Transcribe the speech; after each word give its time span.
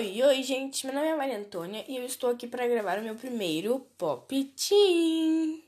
Oi, 0.00 0.22
oi, 0.22 0.42
gente. 0.42 0.86
Meu 0.86 0.94
nome 0.94 1.08
é 1.08 1.14
Maria 1.14 1.36
Antônia 1.36 1.84
e 1.86 1.94
eu 1.94 2.06
estou 2.06 2.30
aqui 2.30 2.46
para 2.46 2.66
gravar 2.66 2.98
o 2.98 3.02
meu 3.02 3.14
primeiro 3.14 3.80
Pop 3.98 4.44
Team. 4.44 5.62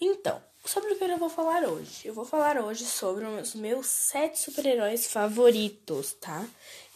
Então, 0.00 0.42
sobre 0.64 0.92
o 0.92 0.98
que 0.98 1.04
eu 1.04 1.18
vou 1.18 1.28
falar 1.28 1.62
hoje? 1.62 2.08
Eu 2.08 2.12
vou 2.12 2.24
falar 2.24 2.60
hoje 2.60 2.84
sobre 2.84 3.24
os 3.24 3.54
meus 3.54 3.86
sete 3.86 4.40
super-heróis 4.40 5.06
favoritos, 5.06 6.14
tá? 6.14 6.44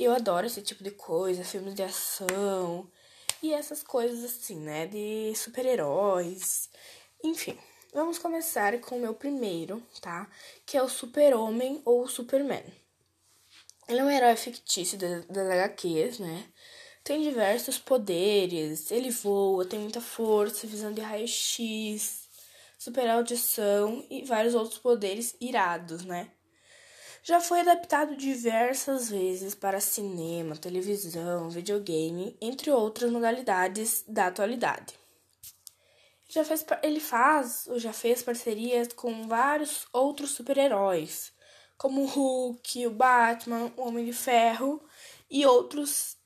Eu 0.00 0.12
adoro 0.12 0.48
esse 0.48 0.60
tipo 0.60 0.82
de 0.82 0.91
coisa, 0.91 1.45
filmes 1.45 1.77
de 1.77 1.84
ação 1.84 2.91
e 3.41 3.52
essas 3.52 3.84
coisas 3.84 4.24
assim, 4.24 4.56
né? 4.56 4.88
De 4.88 5.32
super-heróis. 5.36 6.68
Enfim, 7.23 7.56
vamos 7.95 8.18
começar 8.18 8.80
com 8.80 8.96
o 8.96 9.00
meu 9.00 9.14
primeiro, 9.14 9.80
tá? 10.00 10.28
Que 10.66 10.77
é 10.77 10.82
o 10.82 10.88
Super-Homem 10.88 11.80
ou 11.84 12.09
Superman. 12.09 12.64
Ele 13.88 14.01
é 14.01 14.05
um 14.05 14.10
herói 14.10 14.37
fictício 14.37 14.98
das, 14.98 15.24
HQs, 15.34 16.19
né? 16.19 16.45
Tem 17.02 17.23
diversos 17.23 17.79
poderes, 17.79 18.91
ele 18.91 19.10
voa, 19.10 19.65
tem 19.65 19.79
muita 19.79 19.98
força, 19.98 20.66
visão 20.66 20.92
de 20.92 21.01
raio-x, 21.01 22.29
super 22.79 23.09
audição 23.09 24.05
e 24.10 24.23
vários 24.24 24.55
outros 24.55 24.79
poderes 24.79 25.34
irados, 25.41 26.05
né? 26.05 26.30
Já 27.23 27.41
foi 27.41 27.60
adaptado 27.60 28.15
diversas 28.15 29.09
vezes 29.09 29.55
para 29.55 29.80
cinema, 29.80 30.55
televisão, 30.55 31.48
videogame, 31.48 32.37
entre 32.43 32.70
outras 32.70 33.10
modalidades 33.10 34.05
da 34.07 34.27
atualidade. 34.27 34.95
Já 36.29 36.45
fez, 36.45 36.65
ele 36.82 37.01
faz 37.01 37.66
ou 37.68 37.79
já 37.79 37.93
fez 37.95 38.23
parcerias 38.23 38.88
com 38.93 39.27
vários 39.27 39.87
outros 39.95 40.32
super-heróis, 40.32 41.32
como 41.79 42.02
o 42.02 42.07
Hulk, 42.07 42.87
o 42.87 42.90
Batman, 42.90 43.73
o 43.76 43.87
Homem 43.87 44.04
de 44.04 44.12
Ferro 44.12 44.82
e 45.30 45.46
outros 45.46 46.16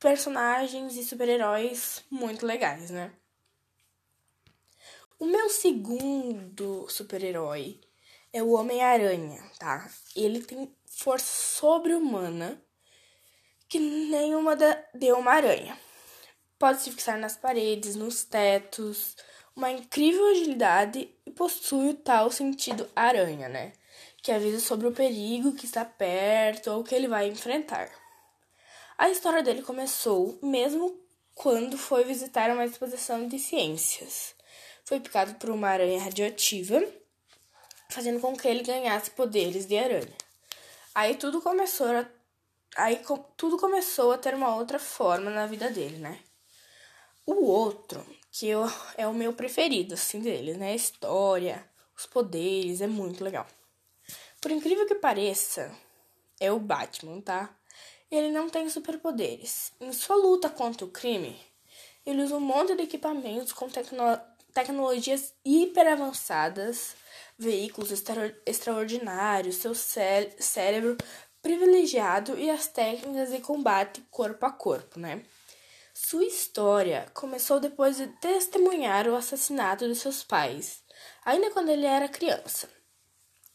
personagens 0.00 0.96
e 0.96 1.04
super-heróis 1.04 2.02
muito 2.10 2.44
legais, 2.44 2.90
né? 2.90 3.12
O 5.18 5.26
meu 5.26 5.48
segundo 5.48 6.86
super-herói 6.88 7.80
é 8.32 8.42
o 8.42 8.52
Homem-Aranha, 8.52 9.42
tá? 9.58 9.88
Ele 10.16 10.42
tem 10.42 10.74
força 10.86 11.24
sobre-humana 11.24 12.60
que 13.68 13.78
nenhuma 13.78 14.56
de 14.56 15.12
uma 15.12 15.32
aranha. 15.32 15.78
Pode 16.58 16.82
se 16.82 16.90
fixar 16.90 17.18
nas 17.18 17.36
paredes, 17.36 17.94
nos 17.94 18.24
tetos, 18.24 19.16
uma 19.54 19.70
incrível 19.70 20.26
agilidade 20.28 21.14
e 21.24 21.30
possui 21.30 21.90
o 21.90 21.94
tal 21.94 22.30
sentido 22.30 22.88
aranha, 22.94 23.48
né? 23.48 23.72
Que 24.24 24.32
avisa 24.32 24.58
sobre 24.58 24.86
o 24.86 24.92
perigo 24.92 25.52
que 25.52 25.66
está 25.66 25.84
perto 25.84 26.70
ou 26.70 26.82
que 26.82 26.94
ele 26.94 27.06
vai 27.06 27.28
enfrentar. 27.28 27.90
A 28.96 29.10
história 29.10 29.42
dele 29.42 29.60
começou 29.60 30.38
mesmo 30.42 30.98
quando 31.34 31.76
foi 31.76 32.04
visitar 32.04 32.50
uma 32.50 32.64
exposição 32.64 33.28
de 33.28 33.38
ciências. 33.38 34.34
Foi 34.82 34.98
picado 34.98 35.34
por 35.34 35.50
uma 35.50 35.68
aranha 35.68 36.02
radioativa, 36.02 36.82
fazendo 37.90 38.18
com 38.18 38.34
que 38.34 38.48
ele 38.48 38.62
ganhasse 38.62 39.10
poderes 39.10 39.66
de 39.66 39.76
aranha. 39.76 40.16
Aí 40.94 41.16
tudo 41.16 41.42
começou 41.42 41.88
a, 41.88 42.06
aí 42.76 43.02
tudo 43.36 43.58
começou 43.58 44.10
a 44.10 44.16
ter 44.16 44.32
uma 44.32 44.56
outra 44.56 44.78
forma 44.78 45.30
na 45.30 45.46
vida 45.46 45.68
dele, 45.68 45.98
né? 45.98 46.18
O 47.26 47.44
outro, 47.44 48.02
que 48.32 48.48
eu, 48.48 48.64
é 48.96 49.06
o 49.06 49.12
meu 49.12 49.34
preferido, 49.34 49.92
assim, 49.92 50.20
dele, 50.20 50.54
né? 50.54 50.70
A 50.70 50.76
história, 50.76 51.62
os 51.94 52.06
poderes, 52.06 52.80
é 52.80 52.86
muito 52.86 53.22
legal. 53.22 53.46
Por 54.44 54.50
incrível 54.50 54.84
que 54.84 54.94
pareça, 54.94 55.74
é 56.38 56.52
o 56.52 56.58
Batman, 56.58 57.18
tá? 57.22 57.48
Ele 58.10 58.30
não 58.30 58.50
tem 58.50 58.68
superpoderes. 58.68 59.72
Em 59.80 59.90
sua 59.90 60.16
luta 60.16 60.50
contra 60.50 60.84
o 60.84 60.90
crime, 60.90 61.40
ele 62.04 62.22
usa 62.22 62.36
um 62.36 62.40
monte 62.40 62.74
de 62.76 62.82
equipamentos 62.82 63.54
com 63.54 63.70
tecno 63.70 64.04
tecnologias 64.52 65.32
hiper 65.42 65.90
avançadas, 65.90 66.94
veículos 67.38 67.90
extra 67.90 68.38
extraordinários, 68.44 69.56
seu 69.56 69.74
cé 69.74 70.36
cérebro 70.38 70.98
privilegiado 71.40 72.38
e 72.38 72.50
as 72.50 72.66
técnicas 72.66 73.30
de 73.30 73.40
combate 73.40 74.02
corpo 74.10 74.44
a 74.44 74.50
corpo, 74.50 75.00
né? 75.00 75.22
Sua 75.94 76.22
história 76.22 77.10
começou 77.14 77.60
depois 77.60 77.96
de 77.96 78.08
testemunhar 78.20 79.08
o 79.08 79.16
assassinato 79.16 79.88
de 79.88 79.94
seus 79.94 80.22
pais, 80.22 80.82
ainda 81.24 81.50
quando 81.50 81.70
ele 81.70 81.86
era 81.86 82.08
criança. 82.10 82.68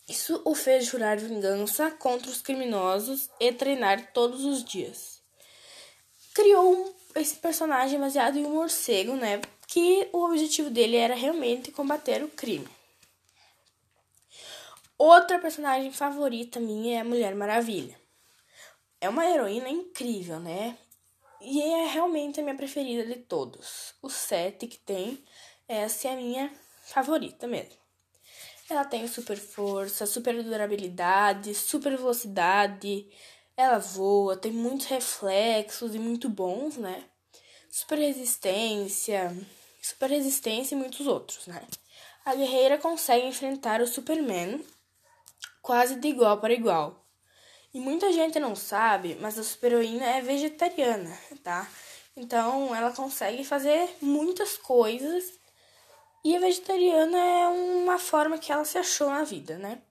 Isso 0.09 0.42
o 0.44 0.56
fez 0.56 0.86
jurar 0.86 1.18
vingança 1.18 1.92
contra 1.92 2.31
os 2.31 2.42
criminosos 2.42 3.30
e 3.40 3.53
treinar 3.53 4.12
todos 4.12 4.44
os 4.44 4.64
dias. 4.64 5.22
Criou 6.34 6.96
esse 7.16 7.36
personagem 7.36 8.00
baseado 8.00 8.36
em 8.36 8.44
um 8.44 8.56
morcego, 8.56 9.16
né? 9.16 9.40
Que 9.68 10.09
o 10.12 10.25
objetivo 10.25 10.72
dele 10.72 10.98
era 10.98 11.14
realmente 11.14 11.72
combater 11.72 12.24
o 12.24 12.28
crime. 12.28 12.68
Outra 14.98 15.38
personagem 15.38 15.92
favorita 15.92 16.59
minha 16.59 16.98
é 16.98 17.02
a 17.02 17.06
Mulher 17.06 17.36
Maravilha. 17.36 17.96
É 19.00 19.08
uma 19.08 19.28
heroína 19.28 19.69
incrível, 19.69 20.40
né? 20.40 20.75
E 21.40 21.62
é 21.62 21.86
realmente 21.86 22.40
a 22.40 22.44
minha 22.44 22.56
preferida 22.56 23.06
de 23.06 23.22
todos. 23.22 23.94
Os 24.02 24.14
sete 24.14 24.66
que 24.66 24.80
tem, 24.80 25.24
essa 25.68 26.08
é 26.08 26.14
a 26.14 26.18
minha 26.18 26.52
favorita 26.84 27.48
mesmo. 27.48 27.78
Ela 28.69 28.85
tem 28.85 29.07
super 29.07 29.38
força, 29.38 30.06
super 30.06 30.44
durabilidade, 30.44 31.56
super 31.56 31.97
velocidade. 31.97 33.07
Ela 33.57 33.80
voa, 33.80 34.38
tem 34.38 34.52
muitos 34.52 34.85
reflexos 34.85 35.96
e 35.96 36.00
muito 36.00 36.30
bons, 36.30 36.78
né? 36.78 37.03
Super 37.72 37.97
resistência, 37.97 39.35
super 39.81 40.09
resistência 40.09 40.75
e 40.75 40.78
muitos 40.78 41.07
outros, 41.07 41.47
né? 41.47 41.66
A 42.24 42.35
guerreira 42.35 42.78
consegue 42.78 43.25
enfrentar 43.25 43.81
o 43.81 43.88
Superman 43.88 44.63
quase 45.63 45.96
de 45.96 46.07
igual 46.07 46.40
para 46.40 46.53
igual. 46.53 47.06
E 47.74 47.80
muita 47.80 48.12
gente 48.12 48.40
não 48.40 48.56
sabe, 48.56 49.18
mas 49.19 49.38
a 49.38 49.44
super-heroína 49.44 50.06
é 50.06 50.22
vegetariana, 50.22 51.18
tá? 51.44 51.68
Então 52.16 52.75
ela 52.75 52.91
consegue 52.91 53.44
fazer 53.44 53.90
muitas 54.01 54.57
coisas 54.57 55.39
e 56.24 56.35
a 56.35 56.40
vegetariana 56.40 57.18
é 57.18 57.47
uma 57.47 57.97
forma 57.97 58.38
que 58.38 58.52
ela 58.52 58.66
se 58.66 58.78
achou 58.78 59.09
na 59.09 59.24
vida, 59.24 59.57
né? 59.57 59.81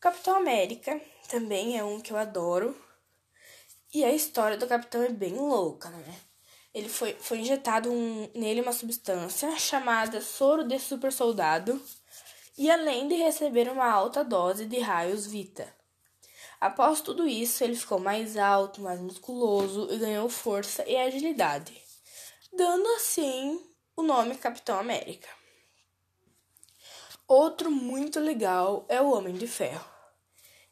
Capitão 0.00 0.36
América 0.36 1.00
também 1.28 1.78
é 1.78 1.84
um 1.84 2.00
que 2.00 2.12
eu 2.12 2.16
adoro. 2.16 2.76
E 3.92 4.04
a 4.04 4.12
história 4.12 4.56
do 4.56 4.66
Capitão 4.66 5.02
é 5.02 5.08
bem 5.08 5.34
louca, 5.34 5.90
né? 5.90 6.14
Ele 6.72 6.88
foi, 6.88 7.14
foi 7.20 7.38
injetado 7.38 7.90
um, 7.90 8.30
nele 8.34 8.62
uma 8.62 8.72
substância 8.72 9.56
chamada 9.58 10.20
soro 10.20 10.64
de 10.64 10.78
super 10.78 11.12
soldado. 11.12 11.80
E 12.56 12.70
além 12.70 13.08
de 13.08 13.14
receber 13.14 13.68
uma 13.68 13.90
alta 13.90 14.24
dose 14.24 14.66
de 14.66 14.78
raios 14.78 15.26
Vita. 15.26 15.72
Após 16.60 17.00
tudo 17.00 17.26
isso, 17.26 17.64
ele 17.64 17.74
ficou 17.74 17.98
mais 17.98 18.36
alto, 18.36 18.80
mais 18.80 19.00
musculoso 19.00 19.88
e 19.90 19.98
ganhou 19.98 20.28
força 20.28 20.88
e 20.88 20.96
agilidade, 20.96 21.76
dando 22.52 22.86
assim 22.90 23.71
o 23.94 24.02
nome 24.02 24.36
Capitão 24.36 24.78
América. 24.78 25.28
Outro 27.28 27.70
muito 27.70 28.18
legal 28.18 28.84
é 28.88 29.00
o 29.00 29.10
Homem 29.12 29.34
de 29.34 29.46
Ferro. 29.46 29.88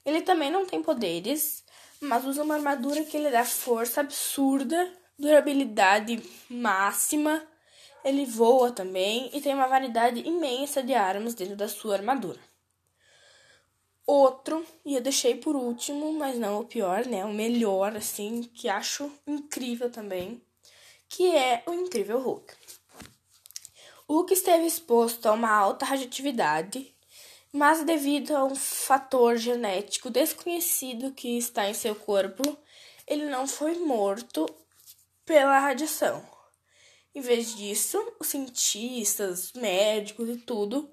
Ele 0.05 0.23
também 0.23 0.51
não 0.51 0.67
tem 0.67 0.83
poderes, 0.83 1.65
mas 2.01 2.25
usa 2.25 2.43
uma 2.43 2.55
armadura 2.55 3.05
que 3.05 3.19
lhe 3.19 3.31
dá 3.31 3.45
força 3.45 4.01
absurda, 4.01 4.91
durabilidade 5.19 6.23
máxima. 6.49 7.47
Ele 8.03 8.25
voa 8.25 8.73
também 8.73 9.31
e 9.35 9.41
tem 9.41 9.55
uma 9.55 9.69
variedade 9.69 10.21
imensa 10.27 10.83
de 10.83 10.95
armas 10.95 11.35
dentro 11.35 11.57
da 11.57 11.69
sua 11.69 11.97
armadura. 11.97 12.41
Outro, 14.07 14.67
e 14.85 14.97
eu 14.97 15.01
deixei 15.01 15.37
por 15.37 15.55
último, 15.55 16.13
mas 16.15 16.39
não 16.39 16.61
o 16.61 16.65
pior, 16.65 17.07
né? 17.07 17.25
O 17.25 17.33
melhor, 17.33 17.97
assim, 17.97 18.43
que 18.43 18.69
acho 18.69 19.13
incrível 19.27 19.91
também, 19.91 20.43
que 21.09 21.31
é 21.37 21.63
o 21.67 21.73
Incrível 21.73 22.19
Hulk. 22.19 22.80
Hulk 24.11 24.33
esteve 24.33 24.67
exposto 24.67 25.27
a 25.27 25.33
uma 25.33 25.53
alta 25.53 25.85
radioatividade, 25.85 26.93
mas 27.53 27.85
devido 27.85 28.37
a 28.37 28.45
um 28.45 28.57
fator 28.57 29.37
genético 29.37 30.11
desconhecido 30.11 31.13
que 31.13 31.39
está 31.39 31.71
em 31.71 31.75
seu 31.75 31.95
corpo, 31.95 32.43
ele 33.07 33.27
não 33.27 33.47
foi 33.47 33.79
morto 33.79 34.53
pela 35.25 35.61
radiação. 35.61 36.29
Em 37.15 37.21
vez 37.21 37.55
disso, 37.55 38.05
os 38.19 38.27
cientistas, 38.27 39.53
médicos 39.53 40.29
e 40.29 40.39
tudo 40.39 40.91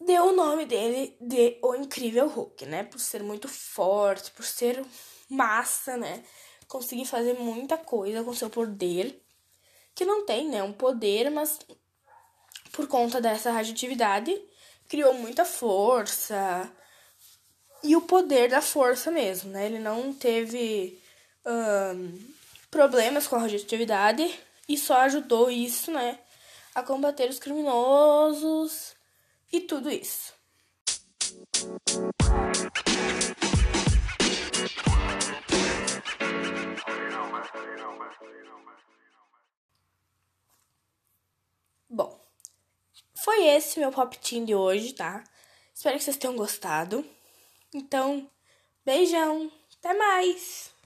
deu 0.00 0.24
o 0.30 0.34
nome 0.34 0.66
dele 0.66 1.16
de 1.20 1.56
O 1.62 1.76
Incrível 1.76 2.26
Hulk, 2.26 2.66
né? 2.66 2.82
Por 2.82 2.98
ser 2.98 3.22
muito 3.22 3.46
forte, 3.46 4.32
por 4.32 4.44
ser 4.44 4.84
massa, 5.28 5.96
né? 5.96 6.24
Conseguir 6.66 7.04
fazer 7.04 7.34
muita 7.34 7.78
coisa 7.78 8.24
com 8.24 8.34
seu 8.34 8.50
poder, 8.50 9.22
que 9.94 10.04
não 10.04 10.26
tem, 10.26 10.48
né? 10.48 10.64
Um 10.64 10.72
poder, 10.72 11.30
mas 11.30 11.60
por 12.72 12.86
conta 12.86 13.20
dessa 13.20 13.50
radioatividade, 13.50 14.34
criou 14.88 15.14
muita 15.14 15.44
força 15.44 16.70
e 17.82 17.94
o 17.94 18.02
poder 18.02 18.48
da 18.48 18.60
força 18.60 19.10
mesmo, 19.10 19.50
né? 19.50 19.66
Ele 19.66 19.78
não 19.78 20.12
teve 20.12 21.00
um, 21.46 22.18
problemas 22.70 23.26
com 23.26 23.36
a 23.36 23.40
radioatividade 23.40 24.28
e 24.68 24.76
só 24.76 25.00
ajudou 25.02 25.50
isso, 25.50 25.90
né? 25.90 26.18
A 26.74 26.82
combater 26.82 27.28
os 27.28 27.38
criminosos 27.38 28.94
e 29.52 29.60
tudo 29.60 29.90
isso. 29.90 30.32
Bom, 34.86 34.98
foi 43.28 43.46
esse 43.48 43.78
meu 43.78 43.92
pop 43.92 44.16
team 44.20 44.46
de 44.46 44.54
hoje, 44.54 44.94
tá? 44.94 45.22
Espero 45.74 45.98
que 45.98 46.02
vocês 46.02 46.16
tenham 46.16 46.34
gostado. 46.34 47.04
Então, 47.74 48.26
beijão, 48.86 49.52
até 49.76 49.92
mais! 49.92 50.70